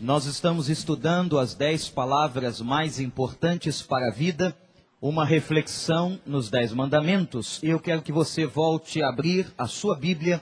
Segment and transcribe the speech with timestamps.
[0.00, 4.56] Nós estamos estudando as dez palavras mais importantes para a vida,
[5.02, 7.58] uma reflexão nos dez mandamentos.
[7.64, 10.40] Eu quero que você volte a abrir a sua Bíblia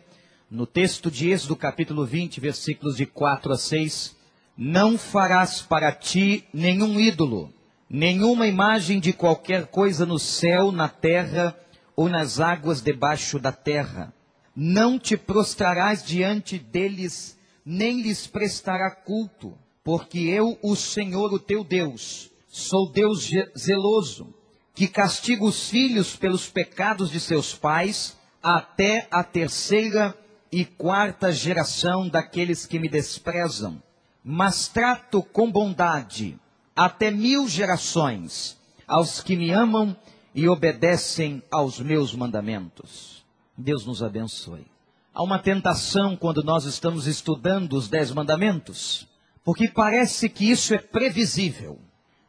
[0.51, 4.15] no texto de Êxodo, capítulo 20, versículos de 4 a 6.
[4.59, 7.51] Não farás para ti nenhum ídolo,
[7.89, 11.57] nenhuma imagem de qualquer coisa no céu, na terra
[11.97, 14.13] ou nas águas debaixo da terra.
[14.55, 17.36] Não te prostrarás diante deles
[17.67, 24.33] nem lhes prestará culto, porque eu, o Senhor, o teu Deus, sou Deus zeloso,
[24.73, 30.17] que castiga os filhos pelos pecados de seus pais, até a terceira
[30.53, 33.83] e quarta geração daqueles que me desprezam.
[34.23, 36.39] Mas trato com bondade
[36.75, 39.97] até mil gerações aos que me amam
[40.33, 43.25] e obedecem aos meus mandamentos.
[43.57, 44.76] Deus nos abençoe.
[45.17, 49.09] Há uma tentação quando nós estamos estudando os Dez Mandamentos,
[49.43, 51.79] porque parece que isso é previsível.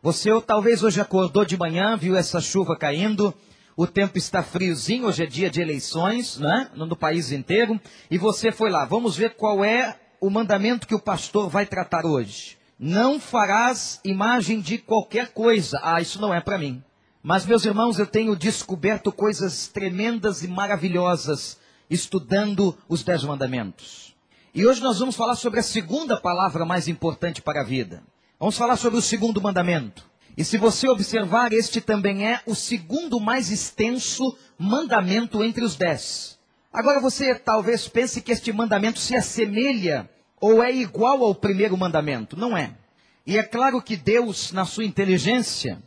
[0.02, 3.34] Você ou talvez hoje acordou de manhã, viu essa chuva caindo,
[3.76, 6.72] o tempo está friozinho, hoje é dia de eleições, né?
[6.76, 7.78] No país inteiro,
[8.10, 8.86] e você foi lá.
[8.86, 12.58] Vamos ver qual é o mandamento que o pastor vai tratar hoje.
[12.80, 15.78] Não farás imagem de qualquer coisa.
[15.84, 16.82] Ah, isso não é para mim.
[17.22, 21.58] Mas, meus irmãos, eu tenho descoberto coisas tremendas e maravilhosas
[21.90, 24.16] estudando os Dez Mandamentos.
[24.54, 28.04] E hoje nós vamos falar sobre a segunda palavra mais importante para a vida.
[28.40, 30.10] Vamos falar sobre o segundo mandamento.
[30.36, 36.38] E se você observar, este também é o segundo mais extenso mandamento entre os dez.
[36.72, 42.38] Agora você talvez pense que este mandamento se assemelha ou é igual ao primeiro mandamento.
[42.38, 42.76] Não é.
[43.26, 45.82] E é claro que Deus, na sua inteligência,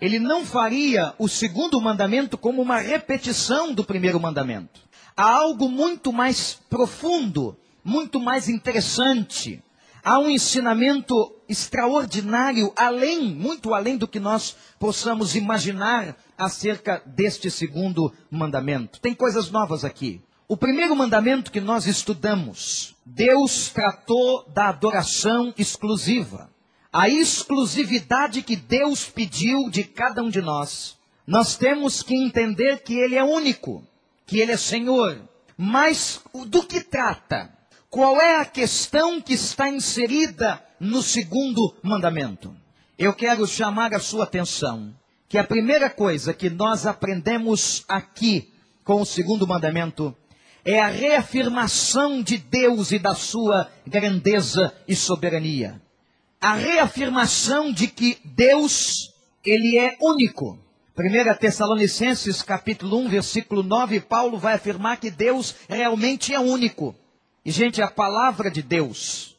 [0.00, 4.87] ele não faria o segundo mandamento como uma repetição do primeiro mandamento
[5.18, 9.60] há algo muito mais profundo, muito mais interessante.
[10.04, 18.14] Há um ensinamento extraordinário, além, muito além do que nós possamos imaginar acerca deste segundo
[18.30, 19.00] mandamento.
[19.00, 20.22] Tem coisas novas aqui.
[20.46, 26.48] O primeiro mandamento que nós estudamos, Deus tratou da adoração exclusiva.
[26.92, 30.96] A exclusividade que Deus pediu de cada um de nós.
[31.26, 33.84] Nós temos que entender que Ele é único
[34.28, 35.18] que Ele é Senhor.
[35.56, 37.50] Mas do que trata?
[37.90, 42.54] Qual é a questão que está inserida no segundo mandamento?
[42.98, 44.94] Eu quero chamar a sua atenção
[45.28, 48.52] que a primeira coisa que nós aprendemos aqui
[48.84, 50.14] com o segundo mandamento
[50.64, 55.80] é a reafirmação de Deus e da sua grandeza e soberania.
[56.40, 59.12] A reafirmação de que Deus,
[59.44, 60.58] ele é único.
[60.98, 66.92] 1 Tessalonicenses capítulo 1, versículo 9, Paulo vai afirmar que Deus realmente é único.
[67.44, 69.36] E, gente, a palavra de Deus,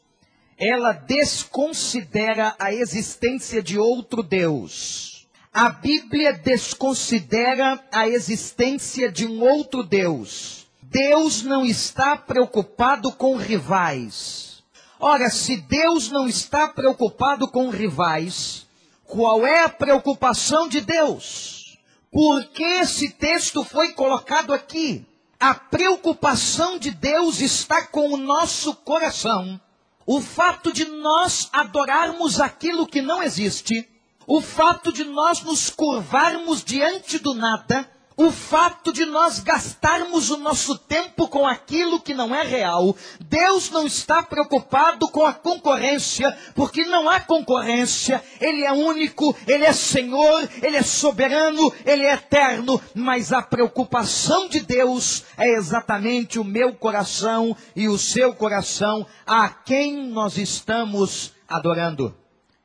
[0.56, 5.28] ela desconsidera a existência de outro Deus.
[5.52, 10.66] A Bíblia desconsidera a existência de um outro Deus.
[10.80, 14.62] Deus não está preocupado com rivais.
[14.98, 18.66] Ora, se Deus não está preocupado com rivais,
[19.10, 21.76] qual é a preocupação de Deus?
[22.12, 25.04] Por que esse texto foi colocado aqui?
[25.38, 29.60] A preocupação de Deus está com o nosso coração.
[30.06, 33.88] O fato de nós adorarmos aquilo que não existe,
[34.26, 37.90] o fato de nós nos curvarmos diante do nada,
[38.20, 43.70] o fato de nós gastarmos o nosso tempo com aquilo que não é real, Deus
[43.70, 49.72] não está preocupado com a concorrência, porque não há concorrência, Ele é único, Ele é
[49.72, 56.44] Senhor, Ele é soberano, Ele é eterno, mas a preocupação de Deus é exatamente o
[56.44, 62.14] meu coração e o seu coração, a quem nós estamos adorando.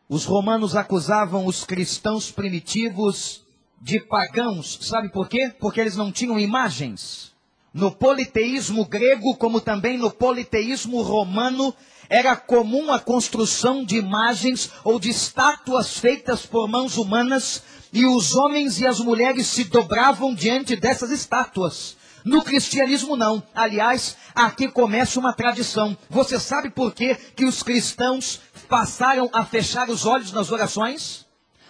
[0.09, 3.44] Os romanos acusavam os cristãos primitivos
[3.85, 5.53] de pagãos, sabe por quê?
[5.59, 7.31] Porque eles não tinham imagens.
[7.71, 11.71] No politeísmo grego, como também no politeísmo romano,
[12.09, 17.61] era comum a construção de imagens ou de estátuas feitas por mãos humanas,
[17.93, 21.95] e os homens e as mulheres se dobravam diante dessas estátuas.
[22.25, 23.43] No cristianismo não.
[23.53, 25.95] Aliás, aqui começa uma tradição.
[26.09, 31.24] Você sabe por que, que os cristãos passaram a fechar os olhos nas orações?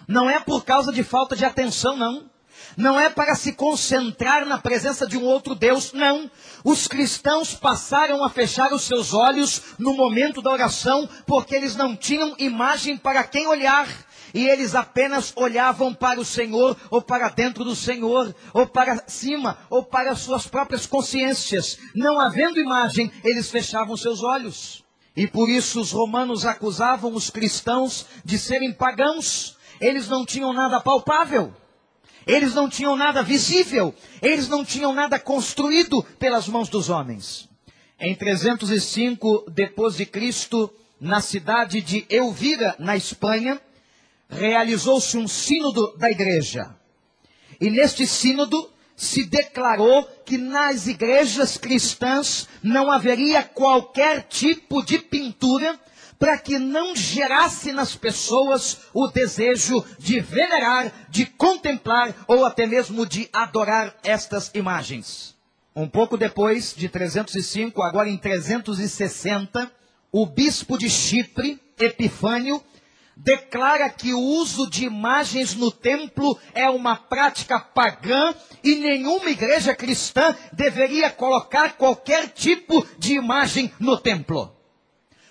[0.06, 2.30] Não é por causa de falta de atenção, não.
[2.76, 6.30] Não é para se concentrar na presença de um outro Deus, não.
[6.62, 11.96] Os cristãos passaram a fechar os seus olhos no momento da oração, porque eles não
[11.96, 13.88] tinham imagem para quem olhar.
[14.34, 19.58] E eles apenas olhavam para o Senhor, ou para dentro do Senhor, ou para cima,
[19.70, 21.78] ou para suas próprias consciências.
[21.94, 24.84] Não havendo imagem, eles fechavam seus olhos.
[25.16, 29.55] E por isso os romanos acusavam os cristãos de serem pagãos.
[29.80, 31.54] Eles não tinham nada palpável.
[32.26, 33.94] Eles não tinham nada visível.
[34.20, 37.48] Eles não tinham nada construído pelas mãos dos homens.
[37.98, 43.60] Em 305 depois de Cristo, na cidade de Elvira, na Espanha,
[44.28, 46.74] realizou-se um sínodo da igreja.
[47.60, 55.78] E neste sínodo se declarou que nas igrejas cristãs não haveria qualquer tipo de pintura
[56.18, 63.06] para que não gerasse nas pessoas o desejo de venerar, de contemplar ou até mesmo
[63.06, 65.36] de adorar estas imagens.
[65.74, 69.70] Um pouco depois de 305, agora em 360,
[70.10, 72.62] o bispo de Chipre, Epifânio,
[73.14, 78.34] declara que o uso de imagens no templo é uma prática pagã
[78.64, 84.55] e nenhuma igreja cristã deveria colocar qualquer tipo de imagem no templo.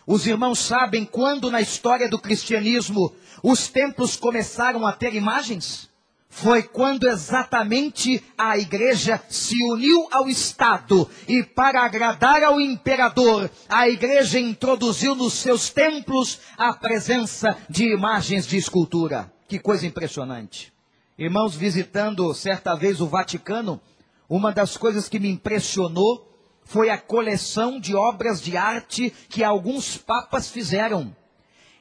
[0.06, 5.90] Os irmãos sabem quando na história do cristianismo os templos começaram a ter imagens?
[6.36, 13.88] foi quando exatamente a igreja se uniu ao Estado e, para agradar ao imperador, a
[13.88, 19.32] igreja introduziu nos seus templos a presença de imagens de escultura.
[19.48, 20.74] Que coisa impressionante.
[21.18, 23.80] Irmãos, visitando certa vez o Vaticano,
[24.28, 26.35] uma das coisas que me impressionou
[26.66, 31.16] foi a coleção de obras de arte que alguns papas fizeram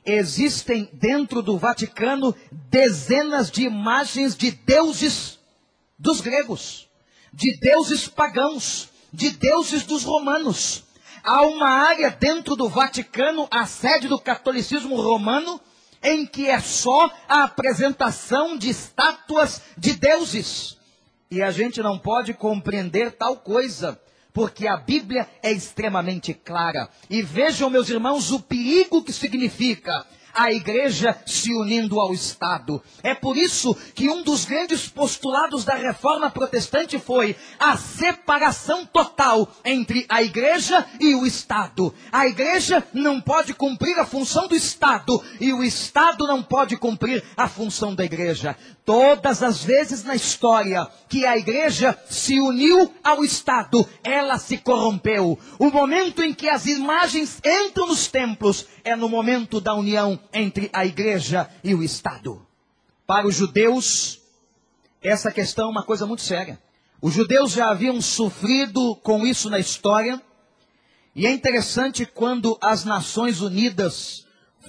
[0.05, 5.39] existem dentro do Vaticano dezenas de imagens de deuses
[5.99, 6.89] dos gregos,
[7.33, 10.85] de deuses pagãos, de deuses dos romanos.
[11.23, 15.59] Há uma área dentro do Vaticano, a sede do catolicismo romano,
[16.03, 20.77] em que é só a apresentação de estátuas de deuses.
[21.31, 23.99] E a gente não pode compreender tal coisa
[24.35, 26.89] porque a Bíblia é extremamente clara.
[27.09, 30.05] E vejam, meus irmãos, o perigo que significa
[30.35, 32.83] a igreja se unindo ao Estado.
[33.03, 39.49] É por isso que um dos grandes postulados da reforma protestante foi a separação total
[39.65, 41.95] entre a igreja e o Estado.
[42.11, 47.23] A igreja não pode cumprir a função do Estado e o Estado não pode cumprir
[47.37, 48.57] a função da igreja.
[48.85, 55.39] Todas as vezes na história que a igreja se uniu ao Estado, ela se corrompeu.
[55.59, 60.69] O momento em que as imagens entram nos templos é no momento da união entre
[60.71, 62.47] a igreja e o Estado.
[63.07, 64.21] Para os judeus,
[65.03, 66.59] essa questão é uma coisa muito séria.
[67.01, 70.21] Os judeus já haviam sofrido com isso na história,
[71.15, 74.27] e é interessante quando as Nações Unidas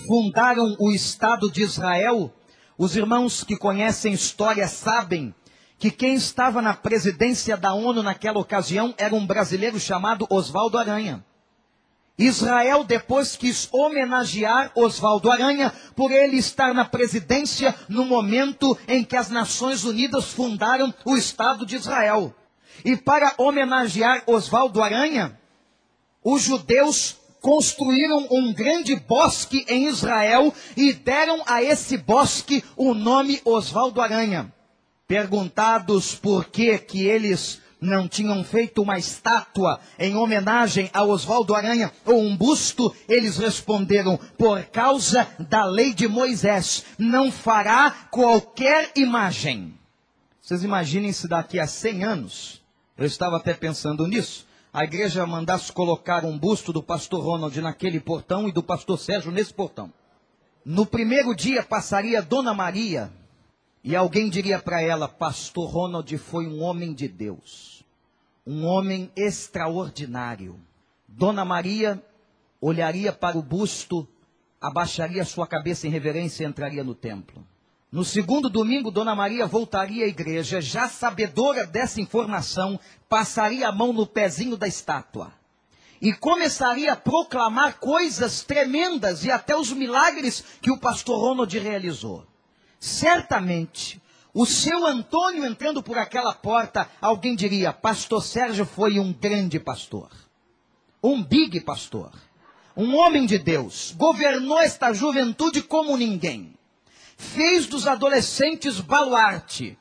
[0.07, 2.33] fundaram o Estado de Israel,
[2.77, 5.33] os irmãos que conhecem história sabem
[5.77, 11.24] que quem estava na presidência da ONU naquela ocasião era um brasileiro chamado Oswaldo Aranha.
[12.18, 19.18] Israel depois quis homenagear Oswaldo Aranha por ele estar na presidência no momento em que
[19.18, 22.33] as Nações Unidas fundaram o Estado de Israel.
[22.86, 25.38] E para homenagear Oswaldo Aranha,
[26.24, 33.39] os judeus construíram um grande bosque em Israel e deram a esse bosque o nome
[33.45, 34.51] Oswaldo Aranha.
[35.07, 41.92] Perguntados por que que eles não tinham feito uma estátua em homenagem a Oswaldo Aranha
[42.03, 49.77] ou um busto, eles responderam: por causa da lei de Moisés, não fará qualquer imagem.
[50.41, 52.63] Vocês imaginem se daqui a 100 anos,
[52.98, 57.98] eu estava até pensando nisso, a igreja mandasse colocar um busto do pastor Ronald naquele
[57.98, 59.89] portão e do pastor Sérgio nesse portão.
[60.65, 63.10] No primeiro dia passaria Dona Maria
[63.82, 67.86] e alguém diria para ela: Pastor Ronald foi um homem de Deus,
[68.46, 70.60] um homem extraordinário.
[71.08, 72.03] Dona Maria
[72.60, 74.05] olharia para o busto,
[74.60, 77.48] abaixaria sua cabeça em reverência e entraria no templo.
[77.96, 83.94] No segundo domingo, Dona Maria voltaria à igreja, já sabedora dessa informação, passaria a mão
[83.94, 85.32] no pezinho da estátua
[86.02, 92.28] e começaria a proclamar coisas tremendas e até os milagres que o pastor Ronald realizou.
[92.82, 94.02] Certamente,
[94.34, 100.10] o seu Antônio entrando por aquela porta, alguém diria: Pastor Sérgio foi um grande pastor,
[101.02, 102.12] um big pastor,
[102.75, 106.56] um homem de Deus, governou esta juventude como ninguém
[107.17, 109.77] fez dos adolescentes baluarte.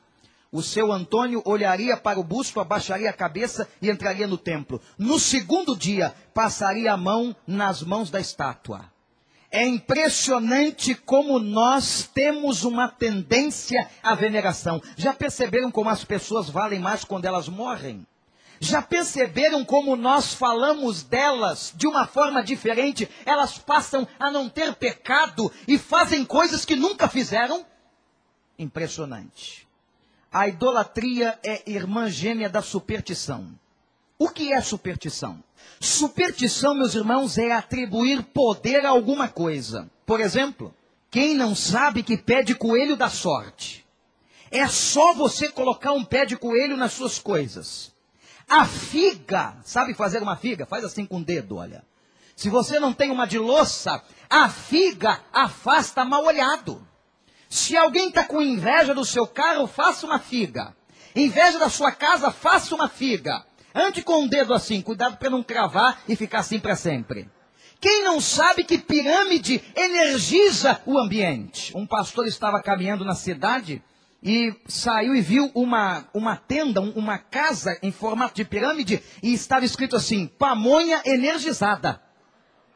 [0.51, 4.81] O seu Antônio olharia para o busto, abaixaria a cabeça e entraria no templo.
[4.97, 8.89] No segundo dia, passaria a mão nas mãos da estátua.
[9.51, 14.81] É impressionante como nós temos uma tendência à veneração.
[14.95, 18.05] Já perceberam como as pessoas valem mais quando elas morrem?
[18.65, 23.07] Já perceberam como nós falamos delas de uma forma diferente?
[23.23, 27.63] Elas passam a não ter pecado e fazem coisas que nunca fizeram?
[28.57, 29.67] Impressionante.
[30.33, 33.47] A idolatria é irmã gêmea da superstição.
[34.17, 35.43] O que é superstição?
[35.79, 39.87] Superstição, meus irmãos, é atribuir poder a alguma coisa.
[40.07, 40.73] Por exemplo,
[41.11, 43.85] quem não sabe que pé de coelho dá sorte?
[44.49, 47.93] É só você colocar um pé de coelho nas suas coisas.
[48.47, 50.65] A figa, sabe fazer uma figa?
[50.65, 51.83] Faz assim com o dedo, olha.
[52.35, 56.85] Se você não tem uma de louça, a figa afasta mal olhado.
[57.49, 60.75] Se alguém está com inveja do seu carro, faça uma figa.
[61.15, 63.45] Inveja da sua casa, faça uma figa.
[63.73, 67.29] Ande com o dedo assim, cuidado para não cravar e ficar assim para sempre.
[67.79, 71.75] Quem não sabe que pirâmide energiza o ambiente?
[71.75, 73.81] Um pastor estava caminhando na cidade
[74.25, 79.63] e saiu e viu uma, uma tenda, uma casa em formato de pirâmide e estava
[79.63, 82.01] escrito assim: pamonha energizada.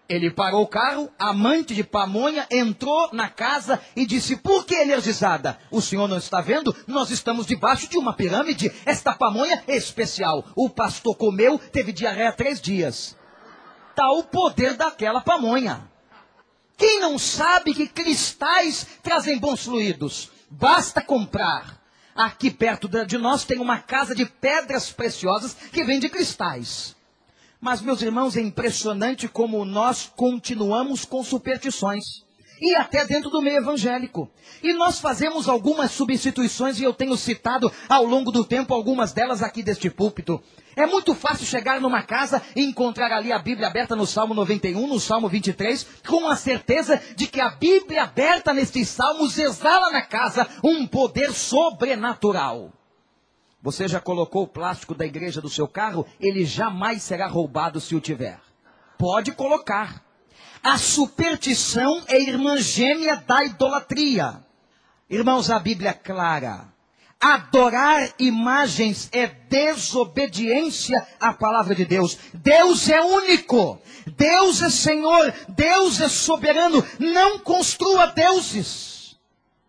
[0.08, 5.58] Ele parou o carro, amante de pamonha, entrou na casa e disse: Por que energizada?
[5.72, 6.76] O senhor não está vendo?
[6.88, 8.72] Nós estamos debaixo de uma pirâmide.
[8.86, 10.46] Esta pamonha é especial.
[10.56, 13.18] O pastor comeu, teve diarreia três dias.
[13.90, 15.90] Está o poder daquela pamonha.
[16.78, 20.32] Quem não sabe que cristais trazem bons fluidos?
[20.50, 21.80] Basta comprar.
[22.16, 26.96] Aqui perto de nós tem uma casa de pedras preciosas que vende cristais.
[27.62, 32.24] Mas, meus irmãos, é impressionante como nós continuamos com superstições.
[32.62, 34.30] E até dentro do meio evangélico.
[34.62, 39.42] E nós fazemos algumas substituições, e eu tenho citado ao longo do tempo algumas delas
[39.42, 40.42] aqui deste púlpito.
[40.76, 44.88] É muito fácil chegar numa casa e encontrar ali a Bíblia aberta no Salmo 91,
[44.88, 50.02] no Salmo 23, com a certeza de que a Bíblia aberta nestes salmos exala na
[50.02, 52.72] casa um poder sobrenatural.
[53.62, 56.06] Você já colocou o plástico da igreja do seu carro?
[56.20, 58.40] Ele jamais será roubado se o tiver.
[58.98, 60.09] Pode colocar.
[60.64, 64.44] A superstição é irmã gêmea da idolatria.
[65.10, 66.68] Irmãos, a Bíblia é clara.
[67.20, 72.18] Adorar imagens é desobediência à palavra de Deus.
[72.34, 73.82] Deus é único.
[74.16, 75.34] Deus é Senhor.
[75.50, 76.86] Deus é soberano.
[76.98, 79.18] Não construa deuses.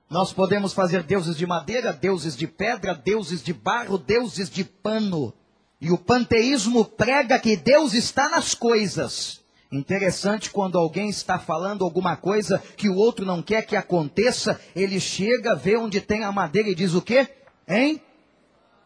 [0.08, 5.32] Nós podemos fazer deuses de madeira, deuses de pedra, deuses de barro, deuses de pano.
[5.80, 9.39] E o panteísmo prega que Deus está nas coisas.
[9.72, 14.98] Interessante quando alguém está falando alguma coisa que o outro não quer que aconteça, ele
[14.98, 17.28] chega, vê onde tem a madeira e diz o quê?
[17.68, 18.02] Hein?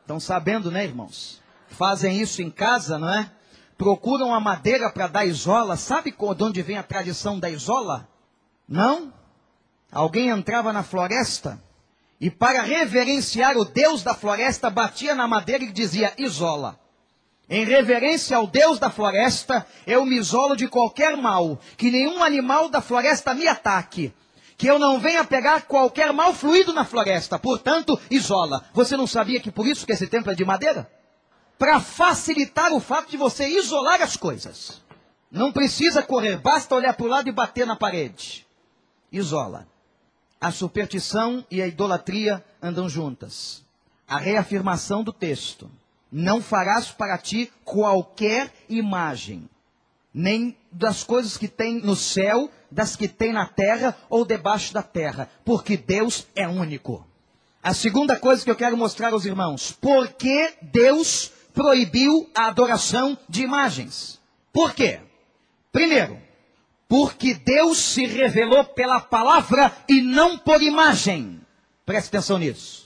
[0.03, 1.41] Estão sabendo, né, irmãos?
[1.69, 3.31] Fazem isso em casa, não é?
[3.79, 5.77] Procuram a madeira para dar isola.
[5.79, 8.07] Sabe de onde vem a tradição da isola?
[8.69, 9.13] Não?
[9.91, 11.63] Alguém entrava na floresta
[12.21, 16.79] e, para reverenciar o Deus da floresta, batia na madeira e dizia: isola.
[17.49, 22.69] Em reverência ao Deus da floresta, eu me isolo de qualquer mal, que nenhum animal
[22.69, 24.13] da floresta me ataque
[24.57, 27.39] que eu não venha pegar qualquer mal fluido na floresta.
[27.39, 28.65] Portanto, isola.
[28.73, 30.91] Você não sabia que por isso que esse templo é de madeira?
[31.59, 34.83] Para facilitar o fato de você isolar as coisas.
[35.31, 38.47] Não precisa correr, basta olhar para o lado e bater na parede.
[39.11, 39.67] Isola.
[40.41, 43.65] A superstição e a idolatria andam juntas.
[44.07, 45.71] A reafirmação do texto.
[46.17, 49.51] Não farás para ti qualquer imagem,
[50.15, 54.81] nem das coisas que tem no céu, das que tem na terra ou debaixo da
[54.81, 57.05] terra, porque Deus é único.
[57.61, 63.19] A segunda coisa que eu quero mostrar aos irmãos, por que Deus proibiu a adoração
[63.29, 64.21] de imagens?
[64.53, 65.01] Por quê?
[65.73, 66.17] Primeiro,
[66.87, 71.41] porque Deus se revelou pela palavra e não por imagem.
[71.85, 72.84] Preste atenção nisso.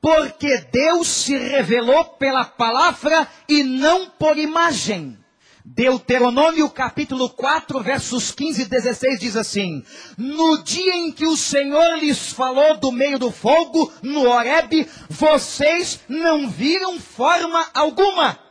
[0.00, 5.18] Porque Deus se revelou pela palavra e não por imagem.
[5.64, 9.84] Deuteronômio capítulo 4, versos 15 e 16 diz assim:
[10.16, 16.00] No dia em que o Senhor lhes falou do meio do fogo, no Horebe, vocês
[16.08, 18.47] não viram forma alguma.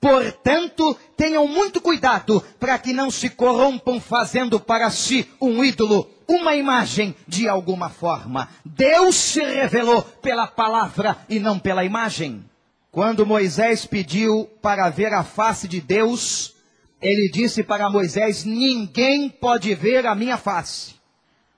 [0.00, 6.56] Portanto, tenham muito cuidado para que não se corrompam fazendo para si um ídolo, uma
[6.56, 8.48] imagem de alguma forma.
[8.64, 12.42] Deus se revelou pela palavra e não pela imagem.
[12.90, 16.54] Quando Moisés pediu para ver a face de Deus,
[17.02, 20.94] ele disse para Moisés: Ninguém pode ver a minha face.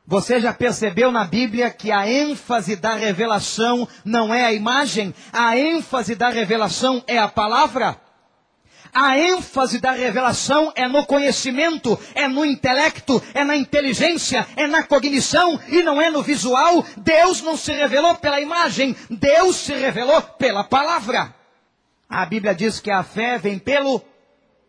[0.05, 5.57] Você já percebeu na Bíblia que a ênfase da revelação não é a imagem, a
[5.57, 8.02] ênfase da revelação é a palavra?
[8.95, 14.83] A ênfase da revelação é no conhecimento, é no intelecto, é na inteligência, é na
[14.83, 16.85] cognição e não é no visual.
[16.99, 21.35] Deus não se revelou pela imagem, Deus se revelou pela palavra.
[22.07, 24.03] A Bíblia diz que a fé vem pelo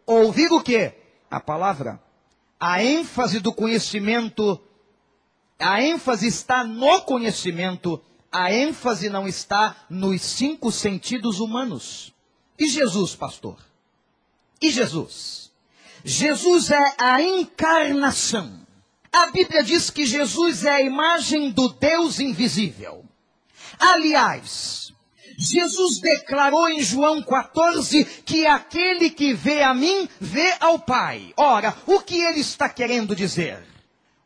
[0.06, 0.94] ouvir o quê?
[1.30, 2.00] A palavra.
[2.58, 4.58] A ênfase do conhecimento,
[5.60, 8.02] a ênfase está no conhecimento,
[8.32, 12.14] a ênfase não está nos cinco sentidos humanos.
[12.58, 13.73] E Jesus, pastor?
[14.62, 15.52] E Jesus?
[16.04, 18.62] Jesus é a encarnação.
[19.12, 23.06] A Bíblia diz que Jesus é a imagem do Deus invisível.
[23.80, 24.92] Aliás,
[25.38, 31.34] Jesus declarou em João 14 que aquele que vê a mim, vê ao Pai.
[31.38, 33.64] Ora, o que ele está querendo dizer?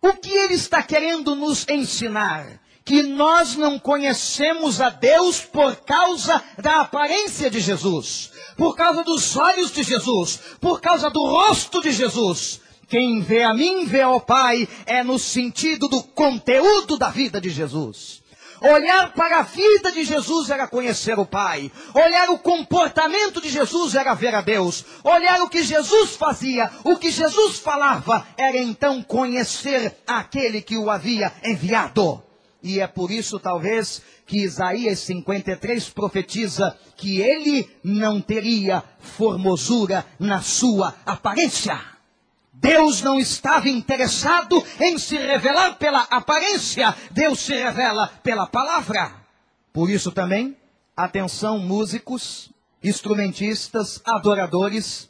[0.01, 2.59] O que ele está querendo nos ensinar?
[2.87, 9.35] Que nós não conhecemos a Deus por causa da aparência de Jesus, por causa dos
[9.35, 12.61] olhos de Jesus, por causa do rosto de Jesus.
[12.87, 17.49] Quem vê a mim, vê ao Pai, é no sentido do conteúdo da vida de
[17.49, 18.23] Jesus.
[18.61, 21.69] Olhar para a vida de Jesus era conhecer o Pai.
[21.93, 24.85] Olhar o comportamento de Jesus era ver a Deus.
[25.03, 30.89] Olhar o que Jesus fazia, o que Jesus falava, era então conhecer aquele que o
[30.89, 32.23] havia enviado.
[32.61, 40.41] E é por isso, talvez, que Isaías 53 profetiza que ele não teria formosura na
[40.41, 41.79] sua aparência.
[42.59, 49.13] Deus não estava interessado em se revelar pela aparência, Deus se revela pela palavra.
[49.71, 50.57] Por isso também,
[50.95, 52.51] atenção músicos,
[52.83, 55.07] instrumentistas, adoradores,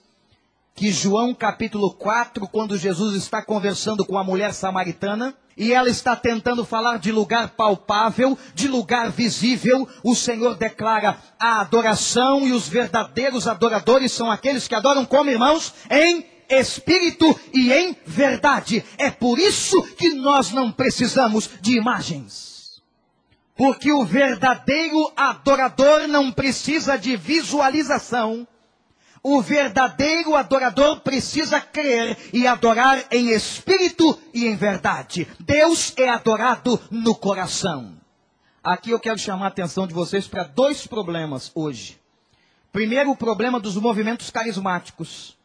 [0.78, 6.16] que João capítulo 4, quando Jesus está conversando com a mulher samaritana, e ela está
[6.16, 12.70] tentando falar de lugar palpável, de lugar visível, o Senhor declara a adoração e os
[12.70, 18.86] verdadeiros adoradores são aqueles que adoram como irmãos em espírito e em verdade.
[19.00, 22.84] É por isso que nós não precisamos de imagens.
[23.56, 28.48] Porque o verdadeiro adorador não precisa de visualização.
[29.24, 35.28] O verdadeiro adorador precisa crer e adorar em espírito e em verdade.
[35.40, 37.98] Deus é adorado no coração.
[38.64, 42.00] Aqui eu quero chamar a atenção de vocês para dois problemas hoje.
[42.72, 45.38] Primeiro, o problema dos movimentos carismáticos.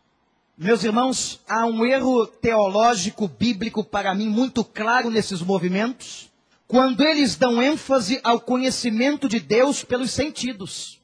[0.56, 6.30] Meus irmãos, há um erro teológico bíblico para mim muito claro nesses movimentos,
[6.68, 11.01] quando eles dão ênfase ao conhecimento de Deus pelos sentidos.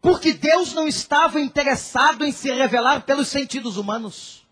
[0.00, 4.46] Porque Deus não estava interessado em se revelar pelos sentidos humanos.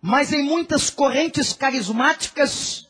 [0.00, 2.88] Mas em muitas correntes carismáticas,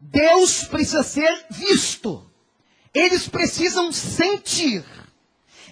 [0.00, 2.24] Deus precisa ser visto.
[2.94, 4.84] Eles precisam sentir.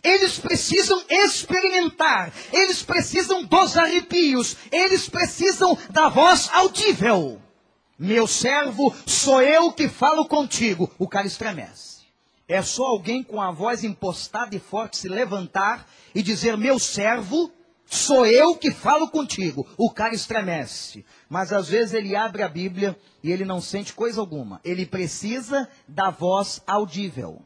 [0.02, 7.42] Eles precisam experimentar, eles precisam dos arrepios, eles precisam da voz audível.
[7.98, 10.88] Meu servo, sou eu que falo contigo.
[10.98, 11.97] O cara estremece.
[12.48, 17.52] É só alguém com a voz impostada e forte se levantar e dizer: Meu servo,
[17.84, 19.66] sou eu que falo contigo.
[19.76, 21.04] O cara estremece.
[21.28, 24.62] Mas às vezes ele abre a Bíblia e ele não sente coisa alguma.
[24.64, 27.42] Ele precisa da voz audível.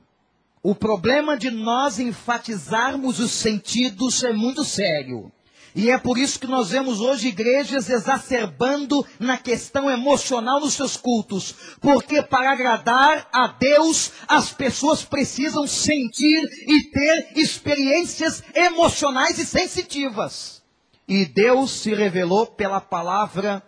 [0.63, 5.33] O problema de nós enfatizarmos os sentidos é muito sério.
[5.75, 10.97] E é por isso que nós vemos hoje igrejas exacerbando na questão emocional nos seus
[10.97, 11.55] cultos.
[11.81, 20.63] Porque para agradar a Deus, as pessoas precisam sentir e ter experiências emocionais e sensitivas.
[21.09, 23.63] E Deus se revelou pela palavra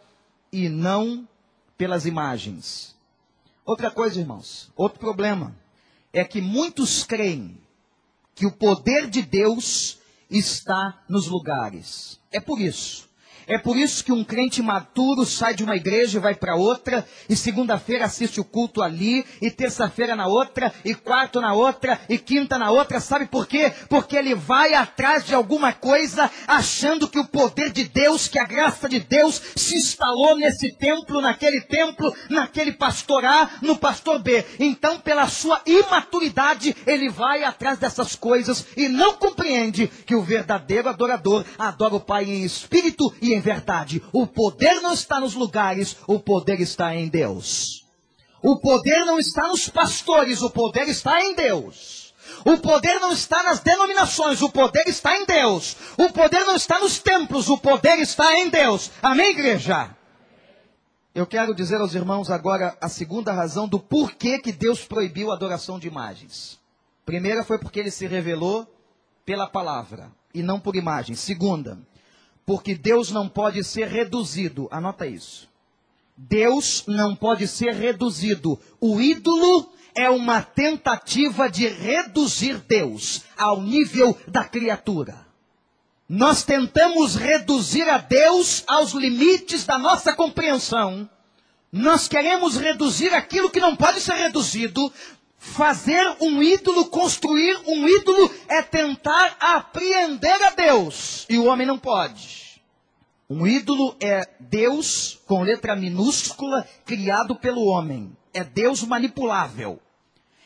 [0.52, 1.26] e não
[1.76, 2.94] pelas imagens.
[3.64, 5.56] Outra coisa, irmãos, outro problema
[6.12, 7.58] é que muitos creem
[8.34, 9.98] que o poder de Deus
[10.30, 12.20] está nos lugares.
[12.30, 13.08] É por isso
[13.46, 17.06] é por isso que um crente maturo sai de uma igreja e vai para outra,
[17.28, 22.18] e segunda-feira assiste o culto ali, e terça-feira na outra, e quarto na outra, e
[22.18, 23.00] quinta na outra.
[23.00, 23.72] Sabe por quê?
[23.88, 28.44] Porque ele vai atrás de alguma coisa, achando que o poder de Deus, que a
[28.44, 34.44] graça de Deus se instalou nesse templo, naquele templo, naquele pastor A, no pastor B.
[34.58, 40.88] Então, pela sua imaturidade, ele vai atrás dessas coisas e não compreende que o verdadeiro
[40.88, 44.02] adorador adora o Pai em espírito e em verdade.
[44.12, 47.84] O poder não está nos lugares, o poder está em Deus.
[48.42, 52.14] O poder não está nos pastores, o poder está em Deus.
[52.44, 55.76] O poder não está nas denominações, o poder está em Deus.
[55.96, 58.90] O poder não está nos templos, o poder está em Deus.
[59.02, 59.94] Amém, igreja?
[61.14, 65.34] Eu quero dizer aos irmãos agora a segunda razão do porquê que Deus proibiu a
[65.34, 66.58] adoração de imagens.
[67.06, 68.66] Primeira foi porque ele se revelou
[69.24, 71.14] pela palavra e não por imagem.
[71.14, 71.78] Segunda,
[72.46, 74.68] porque Deus não pode ser reduzido.
[74.70, 75.48] Anota isso.
[76.16, 78.58] Deus não pode ser reduzido.
[78.80, 85.24] O ídolo é uma tentativa de reduzir Deus ao nível da criatura.
[86.08, 91.08] Nós tentamos reduzir a Deus aos limites da nossa compreensão.
[91.72, 94.92] Nós queremos reduzir aquilo que não pode ser reduzido.
[95.44, 101.26] Fazer um ídolo, construir um ídolo, é tentar apreender a Deus.
[101.28, 102.60] E o homem não pode.
[103.28, 108.16] Um ídolo é Deus, com letra minúscula, criado pelo homem.
[108.32, 109.78] É Deus manipulável.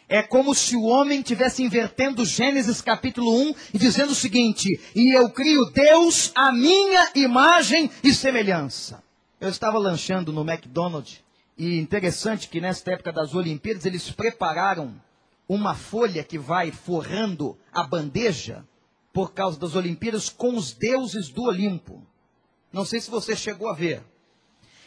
[0.08, 5.16] É como se o homem tivesse invertendo Gênesis capítulo 1 e dizendo o seguinte: E
[5.16, 9.02] eu crio Deus a minha imagem e semelhança.
[9.40, 11.22] Eu estava lanchando no McDonald's
[11.58, 14.94] e interessante que nesta época das Olimpíadas eles prepararam
[15.48, 18.64] uma folha que vai forrando a bandeja
[19.12, 22.06] por causa das Olimpíadas com os deuses do Olimpo.
[22.72, 24.04] Não sei se você chegou a ver.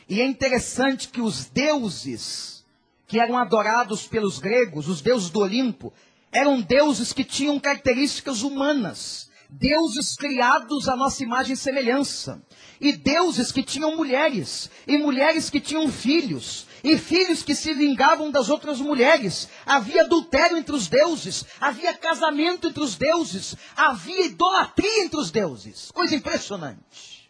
[0.08, 2.66] E é interessante que os deuses
[3.06, 5.92] que eram adorados pelos gregos, os deuses do Olimpo,
[6.32, 12.42] eram deuses que tinham características humanas, deuses criados à nossa imagem e semelhança,
[12.82, 18.32] e deuses que tinham mulheres, e mulheres que tinham filhos, e filhos que se vingavam
[18.32, 19.48] das outras mulheres.
[19.66, 25.92] Havia adultério entre os deuses, havia casamento entre os deuses, havia idolatria entre os deuses.
[25.92, 27.22] Coisa impressionante.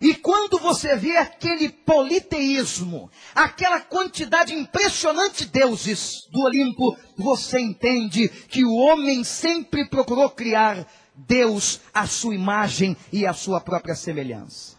[0.00, 8.26] E quando você vê aquele politeísmo, aquela quantidade impressionante de deuses do Olimpo, você entende
[8.48, 10.86] que o homem sempre procurou criar
[11.26, 14.76] Deus à sua imagem e à sua própria semelhança.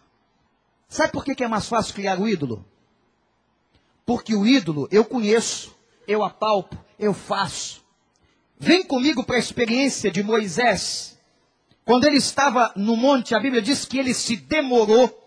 [0.88, 2.66] Sabe por que é mais fácil criar o ídolo?
[4.06, 5.76] Porque o ídolo eu conheço,
[6.08, 7.84] eu apalpo, eu faço.
[8.60, 11.12] Vem comigo para a experiência de Moisés
[11.86, 15.18] quando ele estava no monte, a Bíblia diz que ele se demorou.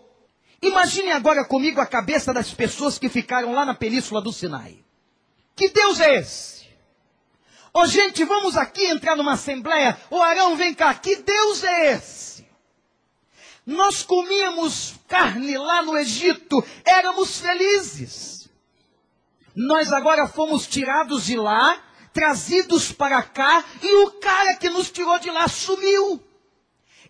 [0.61, 4.83] Imagine agora comigo a cabeça das pessoas que ficaram lá na península do Sinai.
[5.55, 6.64] Que Deus é esse?
[7.75, 9.99] Ô oh, gente, vamos aqui entrar numa assembleia.
[10.09, 10.93] Ô oh, Arão, vem cá.
[10.93, 12.47] Que Deus é esse?
[13.65, 18.47] Nós comíamos carne lá no Egito, éramos felizes.
[19.53, 21.77] Nós agora fomos tirados de lá,
[22.13, 26.23] trazidos para cá, e o cara que nos tirou de lá sumiu.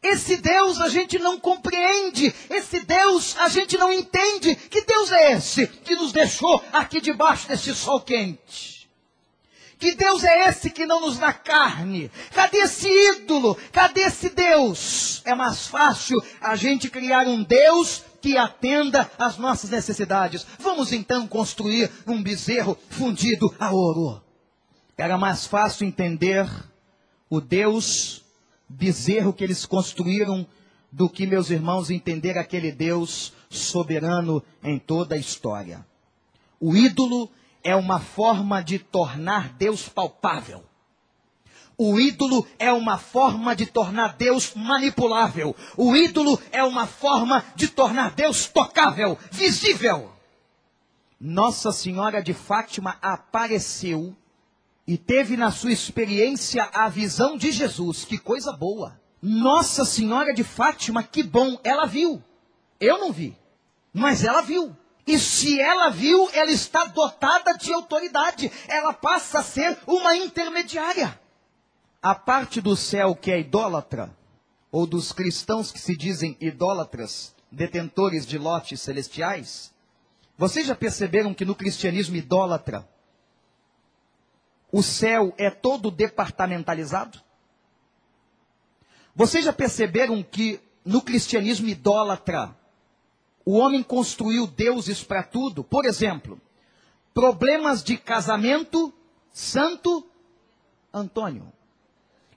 [0.02, 4.56] Esse Deus a gente não compreende, esse Deus a gente não entende.
[4.56, 8.75] Que Deus é esse que nos deixou aqui debaixo desse sol quente?
[9.78, 12.10] Que Deus é esse que não nos dá carne?
[12.34, 13.58] Cadê esse ídolo?
[13.72, 15.22] Cadê esse Deus?
[15.26, 20.46] É mais fácil a gente criar um Deus que atenda às nossas necessidades.
[20.60, 24.22] Vamos então construir um bezerro fundido a ouro.
[24.98, 26.50] Era mais fácil entender
[27.30, 28.24] o Deus
[28.68, 30.48] bezerro que eles construíram
[30.92, 35.86] do que, meus irmãos, entender aquele Deus soberano em toda a história.
[36.60, 37.30] O ídolo
[37.66, 40.64] é uma forma de tornar Deus palpável.
[41.76, 45.56] O ídolo é uma forma de tornar Deus manipulável.
[45.76, 50.12] O ídolo é uma forma de tornar Deus tocável, visível.
[51.20, 54.16] Nossa Senhora de Fátima apareceu
[54.88, 58.06] e teve na sua experiência a visão de Jesus.
[58.06, 59.02] Que coisa boa!
[59.20, 61.60] Nossa Senhora de Fátima, que bom!
[61.64, 62.24] Ela viu.
[62.80, 63.36] Eu não vi,
[63.92, 64.78] mas ela viu.
[65.08, 68.52] E se ela viu, ela está dotada de autoridade.
[68.68, 71.20] Ela passa a ser uma intermediária.
[72.02, 74.16] A parte do céu que é idólatra,
[74.72, 79.74] ou dos cristãos que se dizem idólatras, detentores de lotes celestiais,
[80.38, 82.88] vocês já perceberam que no cristianismo idólatra,
[84.72, 87.22] o céu é todo departamentalizado?
[89.16, 92.56] Vocês já perceberam que no cristianismo idólatra,
[93.46, 95.64] o homem construiu deuses para tudo?
[95.64, 96.42] Por exemplo,
[97.14, 98.92] problemas de casamento,
[99.32, 100.06] Santo
[100.92, 101.54] Antônio.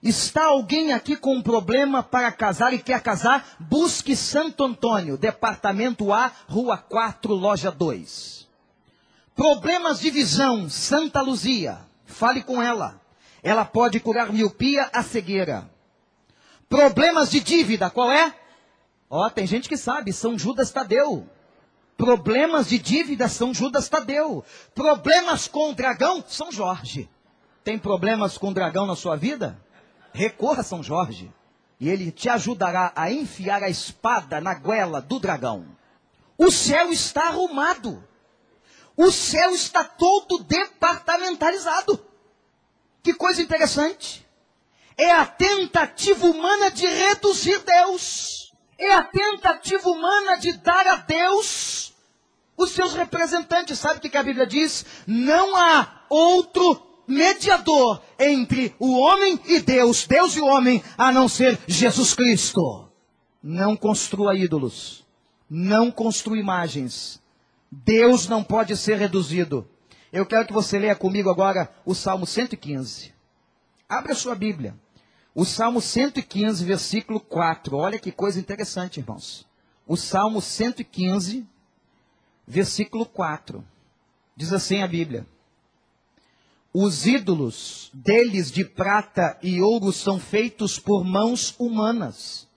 [0.03, 3.57] Está alguém aqui com um problema para casar e quer casar?
[3.59, 8.47] Busque Santo Antônio, departamento A, rua 4, loja 2.
[9.35, 11.81] Problemas de visão, Santa Luzia.
[12.05, 13.01] Fale com ela.
[13.43, 15.69] Ela pode curar miopia, a cegueira.
[16.69, 18.35] Problemas de dívida, qual é?
[19.11, 21.27] Ó, tem gente que sabe, São Judas Tadeu.
[21.97, 24.45] Problemas de dívida, São Judas Tadeu.
[24.75, 27.09] Problemas com o dragão, São Jorge.
[27.65, 29.61] Tem problemas com o dragão na sua vida?
[30.13, 31.33] Recorra a São Jorge.
[31.81, 35.67] E ele te ajudará a enfiar a espada na goela do dragão.
[36.37, 38.03] O céu está arrumado.
[38.97, 42.05] O céu está todo departamentalizado.
[43.03, 44.27] Que coisa interessante.
[44.97, 48.48] É a tentativa humana de reduzir Deus.
[48.79, 51.93] É a tentativa humana de dar a Deus
[52.57, 53.79] os seus representantes.
[53.79, 54.87] Sabe o que a Bíblia diz?
[55.07, 61.29] Não há outro mediador entre o homem e Deus, Deus e o homem, a não
[61.29, 62.89] ser Jesus Cristo.
[63.43, 65.07] Não construa ídolos,
[65.49, 67.21] não construa imagens.
[67.71, 69.69] Deus não pode ser reduzido.
[70.13, 73.13] Eu quero que você leia comigo agora o Salmo 115.
[73.89, 74.75] Abra sua Bíblia.
[75.39, 77.77] O Salmo 115, versículo 4.
[77.77, 79.47] Olha que coisa interessante, irmãos.
[79.87, 81.47] O Salmo 115,
[82.45, 83.65] versículo 4.
[84.35, 85.25] Diz assim a Bíblia:
[86.75, 92.49] Os ídolos deles de prata e ouro são feitos por mãos humanas.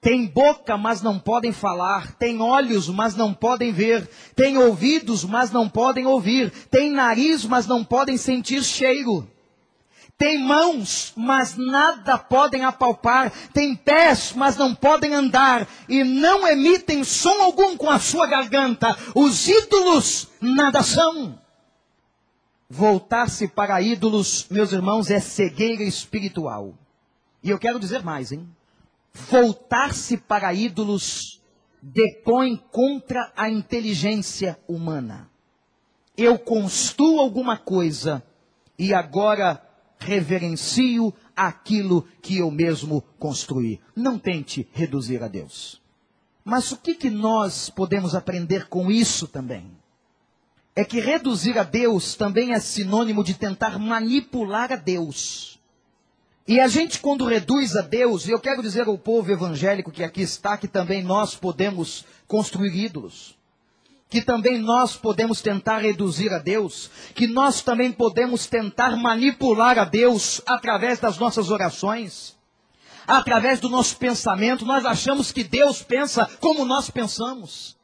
[0.00, 2.16] Tem boca, mas não podem falar.
[2.16, 4.10] Tem olhos, mas não podem ver.
[4.34, 6.50] Tem ouvidos, mas não podem ouvir.
[6.68, 9.24] Tem nariz, mas não podem sentir cheiro.
[10.16, 13.32] Tem mãos, mas nada podem apalpar.
[13.52, 15.66] Tem pés, mas não podem andar.
[15.88, 18.96] E não emitem som algum com a sua garganta.
[19.14, 21.38] Os ídolos nada são.
[22.70, 26.74] Voltar-se para ídolos, meus irmãos, é cegueira espiritual.
[27.42, 28.48] E eu quero dizer mais, hein?
[29.12, 31.40] Voltar-se para ídolos
[31.82, 35.28] depõe contra a inteligência humana.
[36.16, 38.22] Eu construo alguma coisa
[38.78, 39.63] e agora
[40.04, 43.80] reverencio aquilo que eu mesmo construí.
[43.96, 45.80] Não tente reduzir a Deus.
[46.44, 49.70] Mas o que, que nós podemos aprender com isso também?
[50.76, 55.58] É que reduzir a Deus também é sinônimo de tentar manipular a Deus.
[56.46, 60.04] E a gente, quando reduz a Deus, e eu quero dizer ao povo evangélico que
[60.04, 63.38] aqui está, que também nós podemos construir ídolos
[64.14, 69.84] que também nós podemos tentar reduzir a Deus, que nós também podemos tentar manipular a
[69.84, 72.36] Deus através das nossas orações,
[73.08, 74.64] através do nosso pensamento.
[74.64, 77.76] Nós achamos que Deus pensa como nós pensamos.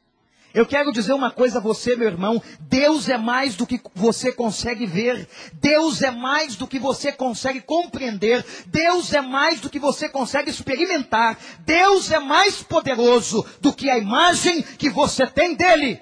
[0.53, 4.31] Eu quero dizer uma coisa a você, meu irmão: Deus é mais do que você
[4.31, 9.79] consegue ver, Deus é mais do que você consegue compreender, Deus é mais do que
[9.79, 15.99] você consegue experimentar, Deus é mais poderoso do que a imagem que você tem dele.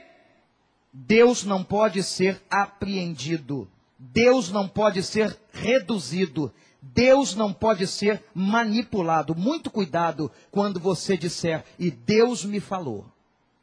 [0.92, 3.70] Deus não pode ser apreendido.
[3.98, 6.52] Deus não pode ser reduzido.
[6.82, 9.36] Deus não pode ser manipulado.
[9.36, 13.06] Muito cuidado quando você disser, e Deus me falou.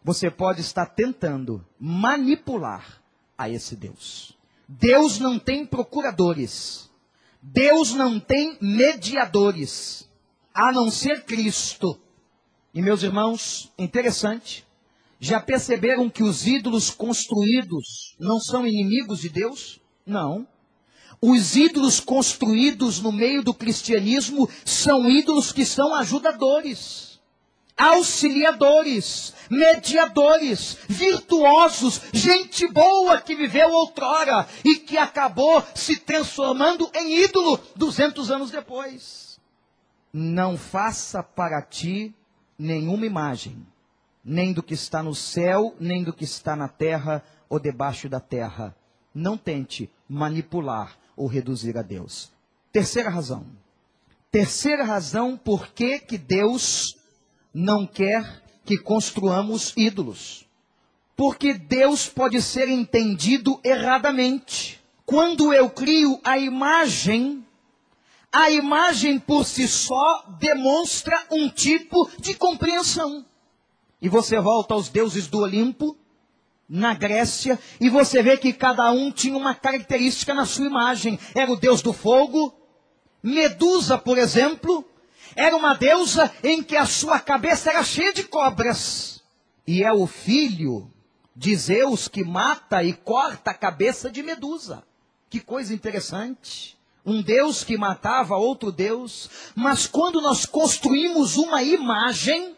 [0.05, 3.03] Você pode estar tentando manipular
[3.37, 4.37] a esse Deus.
[4.69, 6.91] Deus não tem procuradores.
[7.41, 10.09] Deus não tem mediadores,
[10.53, 11.99] a não ser Cristo.
[12.75, 14.66] E meus irmãos, interessante,
[15.19, 19.81] já perceberam que os ídolos construídos não são inimigos de Deus?
[20.05, 20.47] Não.
[21.21, 27.19] Os ídolos construídos no meio do cristianismo são ídolos que são ajudadores,
[27.77, 37.59] auxiliadores, mediadores, virtuosos, gente boa que viveu outrora e que acabou se transformando em ídolo
[37.75, 39.41] 200 anos depois.
[40.13, 42.15] Não faça para ti
[42.59, 43.67] nenhuma imagem
[44.29, 48.19] nem do que está no céu, nem do que está na terra ou debaixo da
[48.19, 48.75] terra.
[49.15, 52.33] Não tente manipular ou reduzir a Deus.
[52.73, 53.47] Terceira razão.
[54.29, 56.97] Terceira razão por que, que Deus
[57.55, 60.45] não quer que construamos ídolos.
[61.17, 64.83] Porque Deus pode ser entendido erradamente.
[65.07, 67.47] Quando eu crio a imagem,
[68.33, 73.25] a imagem por si só demonstra um tipo de compreensão.
[74.01, 75.97] E você volta aos deuses do Olimpo,
[76.69, 81.19] na Grécia, e você vê que cada um tinha uma característica na sua imagem.
[81.35, 82.55] Era o deus do fogo.
[83.23, 84.85] Medusa, por exemplo,
[85.35, 89.23] era uma deusa em que a sua cabeça era cheia de cobras.
[89.67, 90.91] E é o filho
[91.35, 94.83] de Zeus que mata e corta a cabeça de Medusa.
[95.29, 96.77] Que coisa interessante.
[97.05, 102.56] Um Deus que matava outro Deus, mas quando nós construímos uma imagem,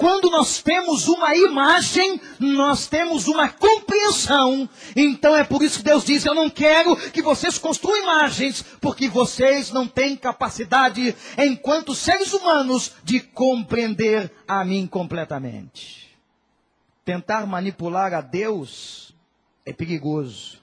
[0.00, 4.66] quando nós temos uma imagem, nós temos uma compreensão.
[4.96, 9.10] Então é por isso que Deus diz: Eu não quero que vocês construam imagens, porque
[9.10, 16.18] vocês não têm capacidade, enquanto seres humanos, de compreender a mim completamente.
[17.04, 19.14] Tentar manipular a Deus
[19.66, 20.62] é perigoso.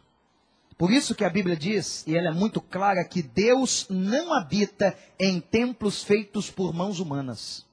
[0.80, 4.98] Por isso que a Bíblia diz, e ela é muito clara, que Deus não habita
[5.20, 7.67] em templos feitos por mãos humanas.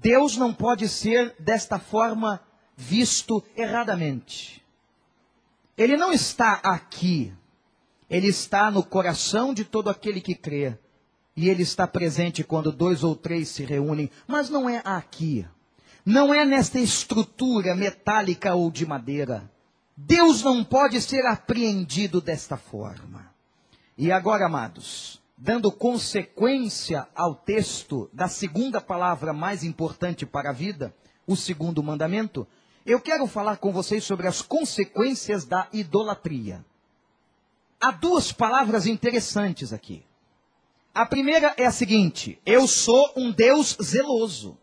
[0.00, 2.40] Deus não pode ser desta forma
[2.76, 4.62] visto erradamente.
[5.76, 7.32] Ele não está aqui,
[8.08, 10.78] ele está no coração de todo aquele que crê.
[11.34, 15.46] E ele está presente quando dois ou três se reúnem, mas não é aqui.
[16.04, 19.50] Não é nesta estrutura metálica ou de madeira.
[19.96, 23.30] Deus não pode ser apreendido desta forma.
[23.98, 30.94] E agora, amados, dando consequência ao texto da segunda palavra mais importante para a vida,
[31.26, 32.46] o segundo mandamento,
[32.86, 36.64] eu quero falar com vocês sobre as consequências da idolatria.
[37.80, 40.04] Há duas palavras interessantes aqui.
[40.94, 44.56] A primeira é a seguinte: eu sou um Deus zeloso.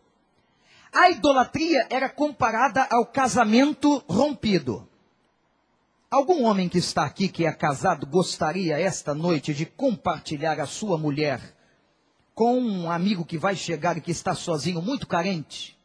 [0.92, 4.88] A idolatria era comparada ao casamento rompido.
[6.14, 10.96] Algum homem que está aqui, que é casado, gostaria esta noite de compartilhar a sua
[10.96, 11.40] mulher
[12.32, 15.76] com um amigo que vai chegar e que está sozinho, muito carente?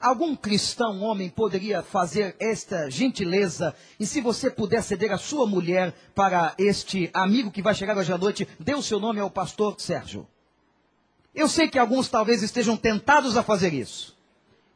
[0.00, 5.94] Algum cristão homem poderia fazer esta gentileza e se você puder ceder a sua mulher
[6.16, 9.76] para este amigo que vai chegar hoje à noite, dê o seu nome ao pastor
[9.78, 10.26] Sérgio.
[11.32, 14.18] Eu sei que alguns talvez estejam tentados a fazer isso.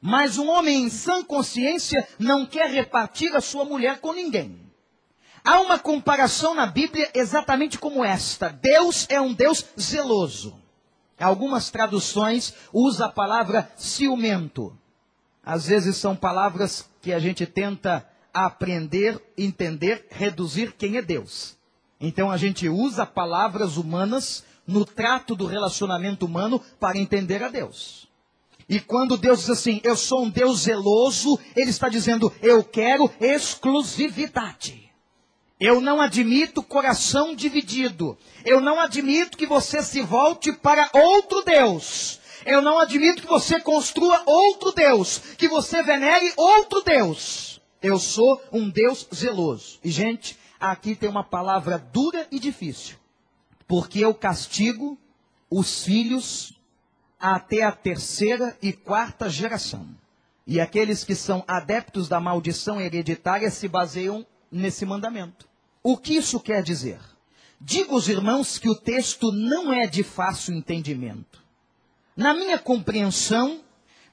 [0.00, 4.67] Mas um homem em sã consciência não quer repartir a sua mulher com ninguém.
[5.48, 8.50] Há uma comparação na Bíblia exatamente como esta.
[8.50, 10.54] Deus é um Deus zeloso.
[11.18, 14.78] Algumas traduções usam a palavra ciumento.
[15.42, 21.56] Às vezes são palavras que a gente tenta aprender, entender, reduzir quem é Deus.
[21.98, 28.06] Então a gente usa palavras humanas no trato do relacionamento humano para entender a Deus.
[28.68, 33.10] E quando Deus diz assim, eu sou um Deus zeloso, Ele está dizendo, eu quero
[33.18, 34.87] exclusividade.
[35.60, 38.16] Eu não admito coração dividido.
[38.44, 42.20] Eu não admito que você se volte para outro Deus.
[42.46, 47.60] Eu não admito que você construa outro Deus, que você venere outro Deus.
[47.82, 49.78] Eu sou um Deus zeloso.
[49.82, 52.96] E, gente, aqui tem uma palavra dura e difícil.
[53.66, 54.96] Porque eu castigo
[55.50, 56.52] os filhos
[57.18, 59.86] até a terceira e quarta geração.
[60.46, 65.48] E aqueles que são adeptos da maldição hereditária se baseiam nesse mandamento.
[65.82, 67.00] O que isso quer dizer?
[67.60, 71.42] Digo aos irmãos que o texto não é de fácil entendimento.
[72.16, 73.60] Na minha compreensão,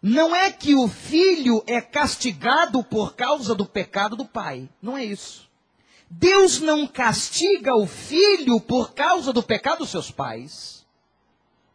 [0.01, 4.69] não é que o filho é castigado por causa do pecado do pai.
[4.81, 5.49] Não é isso.
[6.09, 10.85] Deus não castiga o filho por causa do pecado dos seus pais.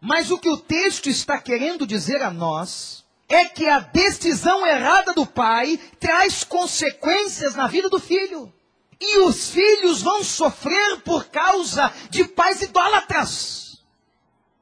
[0.00, 2.99] Mas o que o texto está querendo dizer a nós
[3.30, 8.52] é que a decisão errada do pai traz consequências na vida do filho.
[9.00, 13.78] E os filhos vão sofrer por causa de pais idólatras.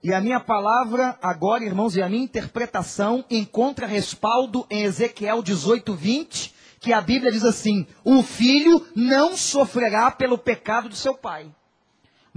[0.04, 5.92] E a minha palavra, agora, irmãos, e a minha interpretação encontra respaldo em Ezequiel 18,
[5.94, 11.50] 20, que a Bíblia diz assim: o filho não sofrerá pelo pecado de seu pai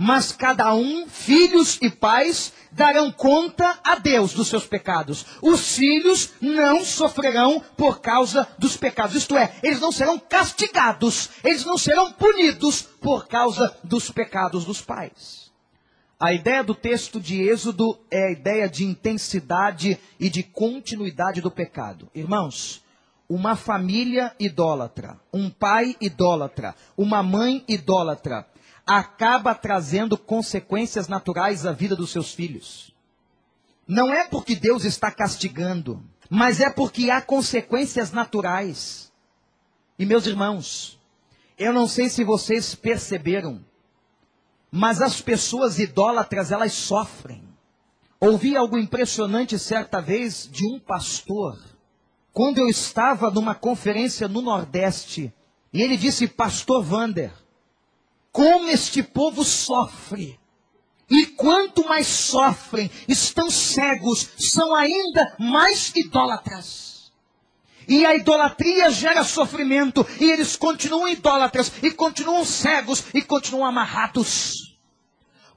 [0.03, 5.27] mas cada um, filhos e pais, darão conta a Deus dos seus pecados.
[5.43, 11.63] Os filhos não sofrerão por causa dos pecados, isto é, eles não serão castigados, eles
[11.65, 15.51] não serão punidos por causa dos pecados dos pais.
[16.19, 21.51] A ideia do texto de Êxodo é a ideia de intensidade e de continuidade do
[21.51, 22.09] pecado.
[22.15, 22.83] Irmãos,
[23.29, 28.47] uma família idólatra, um pai idólatra, uma mãe idólatra,
[28.97, 32.93] acaba trazendo consequências naturais à vida dos seus filhos.
[33.87, 39.09] Não é porque Deus está castigando, mas é porque há consequências naturais.
[39.97, 40.99] E meus irmãos,
[41.57, 43.63] eu não sei se vocês perceberam,
[44.69, 47.43] mas as pessoas idólatras elas sofrem.
[48.19, 51.57] Ouvi algo impressionante certa vez de um pastor,
[52.33, 55.33] quando eu estava numa conferência no Nordeste,
[55.73, 57.31] e ele disse: Pastor Vander,
[58.31, 60.39] como este povo sofre.
[61.09, 67.11] E quanto mais sofrem, estão cegos, são ainda mais idólatras.
[67.85, 74.77] E a idolatria gera sofrimento, e eles continuam idólatras, e continuam cegos, e continuam amarrados.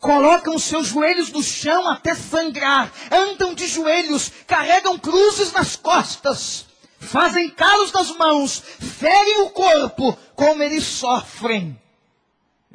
[0.00, 6.66] Colocam seus joelhos no chão até sangrar, andam de joelhos, carregam cruzes nas costas,
[6.98, 11.80] fazem calos nas mãos, ferem o corpo, como eles sofrem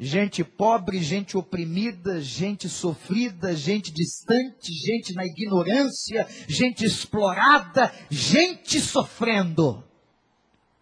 [0.02, 9.84] gente pobre, gente oprimida, gente sofrida, gente distante, gente na ignorância, gente explorada, gente sofrendo.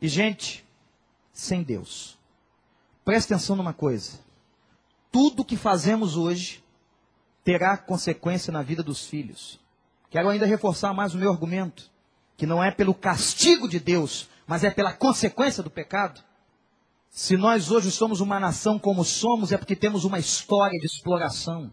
[0.00, 0.64] E gente
[1.32, 2.16] sem Deus.
[3.04, 4.20] Presta atenção numa coisa.
[5.10, 6.62] Tudo que fazemos hoje
[7.42, 9.58] terá consequência na vida dos filhos.
[10.10, 11.90] Quero ainda reforçar mais o meu argumento,
[12.36, 16.22] que não é pelo castigo de Deus, mas é pela consequência do pecado.
[17.10, 21.72] Se nós hoje somos uma nação como somos, é porque temos uma história de exploração.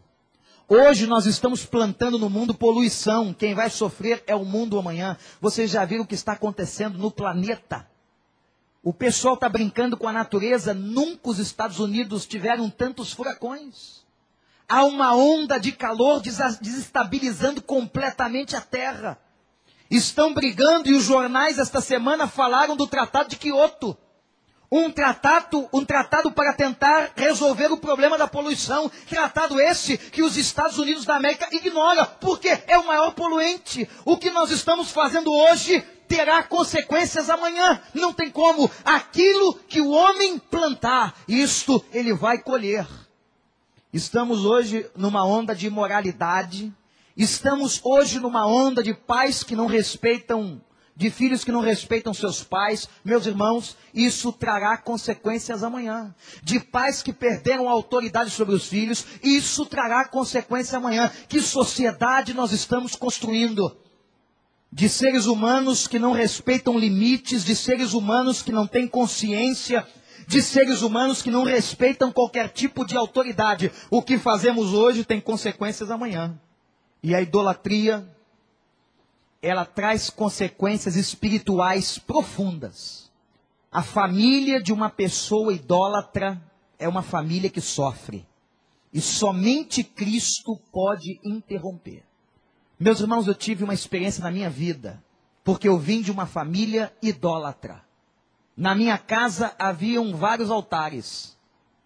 [0.68, 3.34] Hoje nós estamos plantando no mundo poluição.
[3.34, 5.16] Quem vai sofrer é o mundo amanhã.
[5.40, 7.88] Vocês já viram o que está acontecendo no planeta?
[8.82, 10.74] O pessoal está brincando com a natureza.
[10.74, 14.04] Nunca os Estados Unidos tiveram tantos furacões.
[14.68, 19.20] Há uma onda de calor desestabilizando completamente a Terra.
[19.92, 23.96] Estão brigando e os jornais esta semana falaram do Tratado de Quioto.
[24.78, 28.92] Um tratado, um tratado para tentar resolver o problema da poluição.
[29.08, 33.88] Tratado esse que os Estados Unidos da América ignora, porque é o maior poluente.
[34.04, 37.82] O que nós estamos fazendo hoje terá consequências amanhã.
[37.94, 38.70] Não tem como.
[38.84, 42.86] Aquilo que o homem plantar, isto ele vai colher.
[43.94, 46.74] Estamos hoje numa onda de imoralidade.
[47.16, 50.62] Estamos hoje numa onda de pais que não respeitam,
[50.96, 52.88] de filhos que não respeitam seus pais.
[53.04, 56.16] Meus irmãos, isso trará consequências amanhã.
[56.42, 61.12] De pais que perderam a autoridade sobre os filhos, isso trará consequência amanhã.
[61.28, 63.76] Que sociedade nós estamos construindo?
[64.76, 69.88] de seres humanos que não respeitam limites, de seres humanos que não têm consciência,
[70.28, 73.72] de seres humanos que não respeitam qualquer tipo de autoridade.
[73.90, 76.38] O que fazemos hoje tem consequências amanhã.
[77.02, 78.06] E a idolatria,
[79.46, 83.12] ela traz consequências espirituais profundas.
[83.72, 86.42] A família de uma pessoa idólatra
[86.80, 88.26] é uma família que sofre.
[88.92, 92.04] E somente Cristo pode interromper.
[92.80, 95.04] Meus irmãos, eu tive uma experiência na minha vida,
[95.44, 97.84] porque eu vim de uma família idólatra.
[98.58, 101.38] Na minha casa haviam vários altares.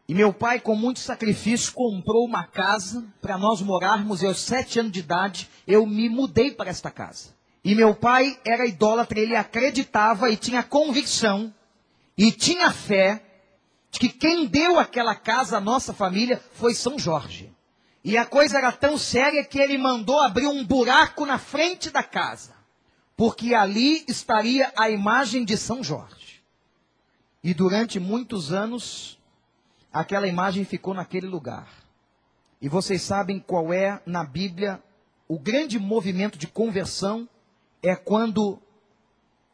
[0.08, 4.22] E meu pai, com muito sacrifício, comprou uma casa para nós morarmos.
[4.22, 7.38] E aos sete anos de idade, eu me mudei para esta casa.
[7.64, 11.54] E meu pai era idólatra, ele acreditava e tinha convicção
[12.18, 13.24] e tinha fé
[13.92, 17.54] de que quem deu aquela casa à nossa família foi São Jorge.
[18.04, 22.02] E a coisa era tão séria que ele mandou abrir um buraco na frente da
[22.02, 22.54] casa,
[23.16, 26.42] porque ali estaria a imagem de São Jorge.
[27.44, 29.20] E durante muitos anos,
[29.92, 31.68] aquela imagem ficou naquele lugar.
[32.62, 34.82] E vocês sabem qual é na Bíblia
[35.28, 37.28] o grande movimento de conversão
[37.82, 38.60] é quando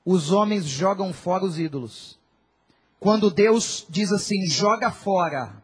[0.03, 2.19] os homens jogam fora os ídolos.
[2.99, 5.63] Quando Deus diz assim: joga fora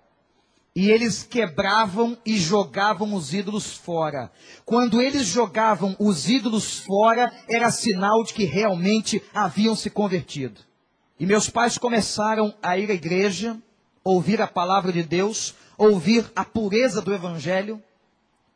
[0.76, 4.32] e eles quebravam e jogavam os ídolos fora.
[4.66, 10.62] Quando eles jogavam os ídolos fora, era sinal de que realmente haviam se convertido.
[11.20, 13.58] E meus pais começaram a ir à igreja,
[14.04, 17.82] ouvir a palavra de Deus, ouvir a pureza do Evangelho.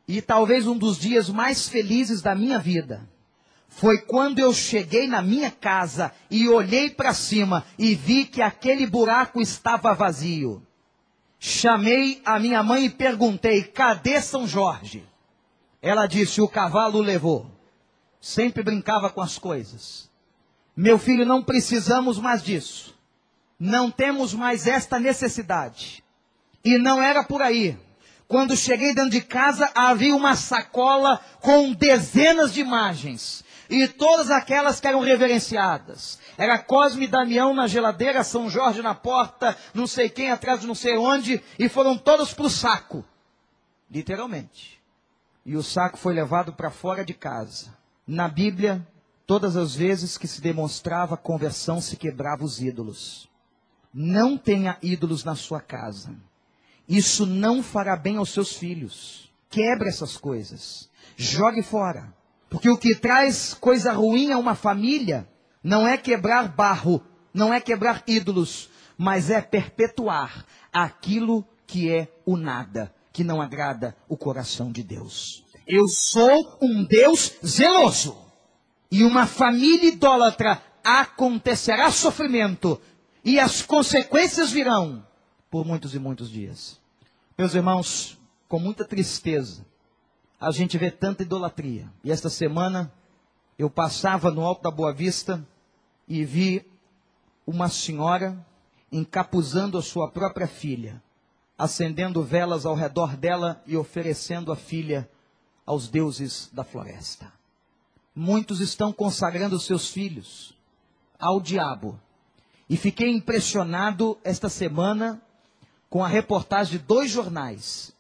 [0.07, 3.07] E talvez um dos dias mais felizes da minha vida
[3.75, 8.87] foi quando eu cheguei na minha casa e olhei para cima e vi que aquele
[8.87, 10.65] buraco estava vazio.
[11.37, 15.03] Chamei a minha mãe e perguntei: cadê São Jorge?
[15.81, 17.51] Ela disse: o cavalo levou.
[18.21, 20.09] Sempre brincava com as coisas.
[20.73, 22.97] Meu filho, não precisamos mais disso.
[23.59, 26.01] Não temos mais esta necessidade.
[26.63, 27.77] E não era por aí.
[28.27, 33.44] Quando cheguei dentro de casa, havia uma sacola com dezenas de imagens.
[33.69, 36.19] E todas aquelas que eram reverenciadas.
[36.37, 40.67] Era Cosme e Damião na geladeira, São Jorge na porta, não sei quem atrás de
[40.67, 43.03] não sei onde, e foram todos para o saco.
[43.89, 44.81] Literalmente.
[45.45, 47.75] E o saco foi levado para fora de casa.
[48.07, 48.85] Na Bíblia,
[49.25, 53.29] todas as vezes que se demonstrava conversão, se quebrava os ídolos.
[53.93, 56.15] Não tenha ídolos na sua casa.
[56.87, 59.31] Isso não fará bem aos seus filhos.
[59.49, 60.89] Quebre essas coisas.
[61.15, 62.13] Jogue fora.
[62.49, 65.27] Porque o que traz coisa ruim a uma família
[65.63, 72.37] não é quebrar barro, não é quebrar ídolos, mas é perpetuar aquilo que é o
[72.37, 75.43] nada, que não agrada o coração de Deus.
[75.67, 78.17] Eu sou um Deus zeloso.
[78.91, 82.79] E uma família idólatra acontecerá sofrimento,
[83.23, 85.05] e as consequências virão
[85.49, 86.79] por muitos e muitos dias.
[87.37, 88.17] Meus irmãos,
[88.47, 89.65] com muita tristeza,
[90.39, 91.91] a gente vê tanta idolatria.
[92.03, 92.91] E esta semana
[93.57, 95.45] eu passava no alto da Boa Vista
[96.07, 96.65] e vi
[97.47, 98.37] uma senhora
[98.91, 101.01] encapuzando a sua própria filha,
[101.57, 105.09] acendendo velas ao redor dela e oferecendo a filha
[105.65, 107.31] aos deuses da floresta.
[108.15, 110.55] Muitos estão consagrando seus filhos
[111.19, 111.99] ao diabo.
[112.69, 115.21] E fiquei impressionado esta semana
[115.89, 117.93] com a reportagem de dois jornais,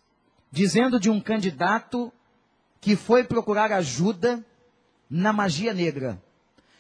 [0.51, 2.11] dizendo de um candidato
[2.79, 4.45] que foi procurar ajuda
[5.09, 6.21] na magia negra,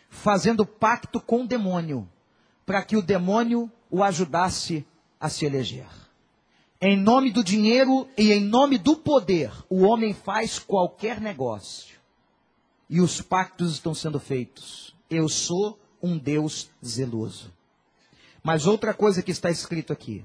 [0.09, 2.07] fazendo pacto com o demônio,
[2.65, 4.85] para que o demônio o ajudasse
[5.19, 5.87] a se eleger.
[6.81, 11.95] Em nome do dinheiro e em nome do poder, o homem faz qualquer negócio.
[12.89, 14.93] E os pactos estão sendo feitos.
[15.09, 17.51] Eu sou um Deus zeloso.
[18.43, 20.23] Mas outra coisa que está escrito aqui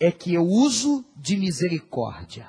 [0.00, 2.48] é que eu uso de misericórdia.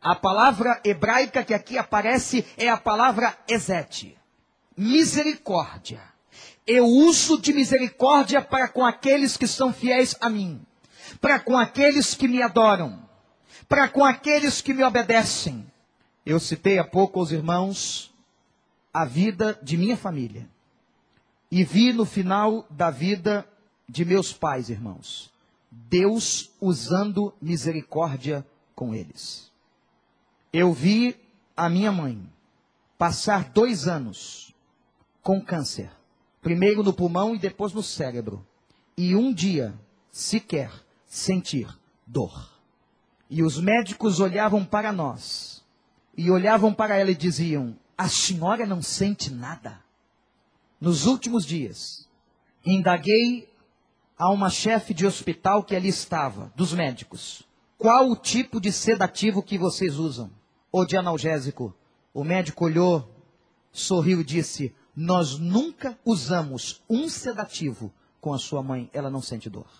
[0.00, 4.16] A palavra hebraica que aqui aparece é a palavra exete.
[4.76, 6.00] Misericórdia.
[6.66, 10.60] Eu uso de misericórdia para com aqueles que são fiéis a mim,
[11.20, 13.08] para com aqueles que me adoram,
[13.68, 15.66] para com aqueles que me obedecem.
[16.24, 18.14] Eu citei há pouco aos irmãos
[18.92, 20.48] a vida de minha família.
[21.50, 23.48] E vi no final da vida
[23.88, 25.32] de meus pais, irmãos,
[25.70, 29.47] Deus usando misericórdia com eles.
[30.52, 31.14] Eu vi
[31.54, 32.18] a minha mãe
[32.96, 34.54] passar dois anos
[35.22, 35.90] com câncer,
[36.40, 38.46] primeiro no pulmão e depois no cérebro,
[38.96, 39.78] e um dia
[40.10, 40.72] sequer
[41.06, 41.68] sentir
[42.06, 42.50] dor.
[43.28, 45.62] E os médicos olhavam para nós,
[46.16, 49.78] e olhavam para ela e diziam: A senhora não sente nada.
[50.80, 52.08] Nos últimos dias,
[52.64, 53.52] indaguei
[54.16, 57.46] a uma chefe de hospital que ali estava, dos médicos.
[57.76, 60.37] Qual o tipo de sedativo que vocês usam?
[60.70, 61.74] Ou de analgésico?
[62.12, 63.08] O médico olhou,
[63.72, 69.48] sorriu e disse: Nós nunca usamos um sedativo com a sua mãe, ela não sente
[69.48, 69.70] dor.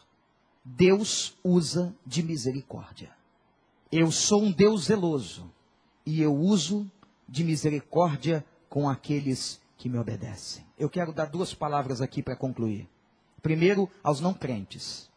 [0.64, 3.10] Deus usa de misericórdia.
[3.90, 5.50] Eu sou um Deus zeloso
[6.04, 6.90] e eu uso
[7.28, 10.64] de misericórdia com aqueles que me obedecem.
[10.78, 12.88] Eu quero dar duas palavras aqui para concluir.
[13.40, 15.08] Primeiro, aos não crentes.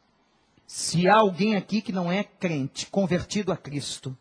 [0.65, 4.17] Se há alguém aqui que não é crente, convertido a Cristo,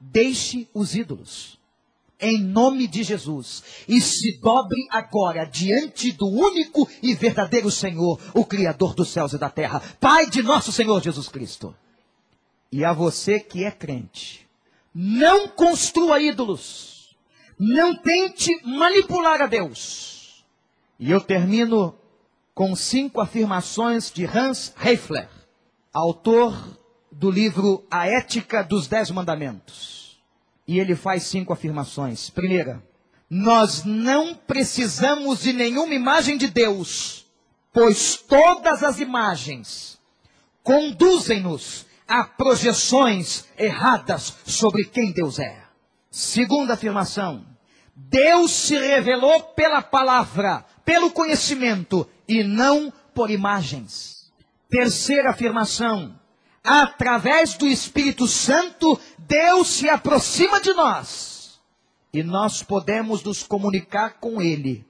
[0.00, 1.58] deixe os ídolos.
[2.18, 3.62] Em nome de Jesus.
[3.86, 9.38] E se dobre agora diante do único e verdadeiro Senhor, o Criador dos céus e
[9.38, 11.74] da terra, Pai de nosso Senhor Jesus Cristo.
[12.72, 14.46] E a você que é crente,
[14.94, 17.14] não construa ídolos.
[17.58, 20.44] Não tente manipular a Deus.
[20.98, 21.94] E eu termino
[22.54, 25.28] com cinco afirmações de Hans Heifler,
[25.92, 26.54] autor
[27.18, 30.20] do livro A Ética dos Dez Mandamentos.
[30.68, 32.28] E ele faz cinco afirmações.
[32.28, 32.82] Primeira,
[33.28, 37.26] nós não precisamos de nenhuma imagem de Deus,
[37.72, 39.98] pois todas as imagens
[40.62, 45.64] conduzem-nos a projeções erradas sobre quem Deus é.
[46.10, 47.46] Segunda afirmação,
[47.94, 54.30] Deus se revelou pela palavra, pelo conhecimento e não por imagens.
[54.68, 56.18] Terceira afirmação:
[56.66, 61.36] através do Espírito Santo, Deus se aproxima de nós
[62.12, 64.86] e nós podemos nos comunicar com Ele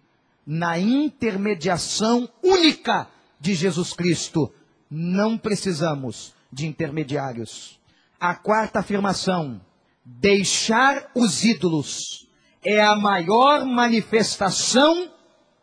[0.47, 3.09] na intermediação única
[3.41, 4.53] de Jesus Cristo.
[4.89, 7.81] Não precisamos de intermediários.
[8.21, 9.61] A quarta afirmação:
[10.05, 12.29] deixar os ídolos
[12.65, 15.11] é a maior manifestação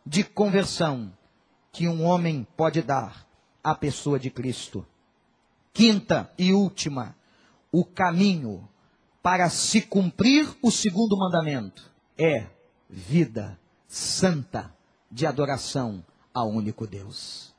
[0.04, 1.12] de conversão
[1.72, 3.26] que um homem pode dar
[3.62, 4.86] à pessoa de Cristo.
[5.74, 7.16] Quinta e última,
[7.72, 8.68] o caminho
[9.20, 12.46] para se cumprir o segundo mandamento é
[12.88, 13.58] vida
[13.88, 14.72] santa
[15.10, 17.52] de adoração ao único Deus.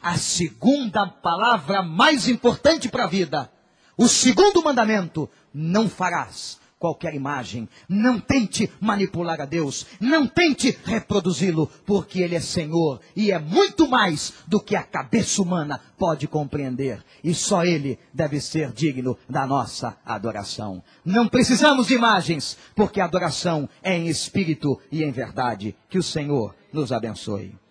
[0.00, 3.50] A segunda palavra mais importante para a vida,
[3.96, 7.68] o segundo mandamento, não farás qualquer imagem.
[7.88, 9.86] Não tente manipular a Deus.
[10.00, 15.42] Não tente reproduzi-lo, porque Ele é Senhor e é muito mais do que a cabeça
[15.42, 17.02] humana pode compreender.
[17.24, 20.80] E só Ele deve ser digno da nossa adoração.
[21.04, 25.74] Não precisamos de imagens, porque a adoração é em espírito e em verdade.
[25.88, 27.65] Que o Senhor nos abençoe.